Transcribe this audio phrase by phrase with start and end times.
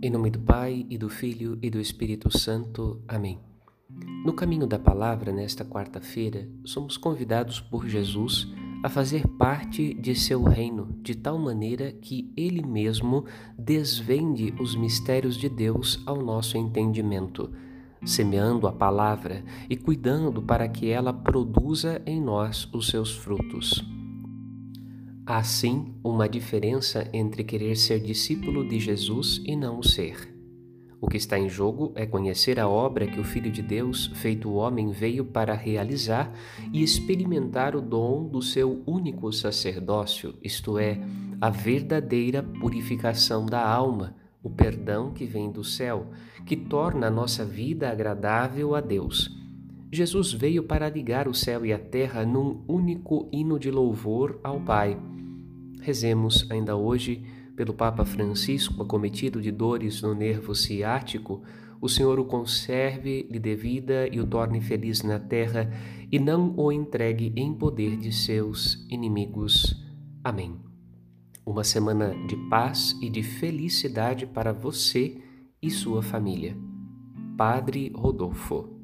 [0.00, 3.02] Em nome do Pai, e do Filho e do Espírito Santo.
[3.08, 3.40] Amém.
[4.24, 8.46] No caminho da palavra, nesta quarta-feira, somos convidados por Jesus
[8.84, 13.24] a fazer parte de seu reino, de tal maneira que ele mesmo
[13.58, 17.50] desvende os mistérios de Deus ao nosso entendimento,
[18.04, 23.84] semeando a palavra e cuidando para que ela produza em nós os seus frutos.
[25.30, 30.34] Há sim uma diferença entre querer ser discípulo de Jesus e não o ser.
[31.02, 34.50] O que está em jogo é conhecer a obra que o Filho de Deus, feito
[34.54, 36.32] homem, veio para realizar
[36.72, 40.98] e experimentar o dom do seu único sacerdócio, isto é,
[41.38, 46.06] a verdadeira purificação da alma, o perdão que vem do céu,
[46.46, 49.37] que torna a nossa vida agradável a Deus.
[49.90, 54.60] Jesus veio para ligar o céu e a terra num único hino de louvor ao
[54.60, 54.98] Pai
[55.80, 57.24] Rezemos ainda hoje
[57.56, 61.42] pelo Papa Francisco, acometido de dores no nervo ciático,
[61.80, 65.72] o Senhor o conserve, lhe dê vida e o torne feliz na terra,
[66.10, 69.74] e não o entregue em poder de seus inimigos.
[70.22, 70.56] Amém.
[71.46, 75.16] Uma semana de paz e de felicidade para você
[75.62, 76.56] e sua família.
[77.36, 78.77] Padre Rodolfo.